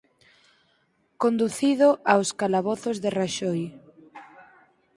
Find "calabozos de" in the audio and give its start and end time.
2.41-3.09